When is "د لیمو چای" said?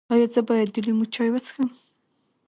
0.73-1.29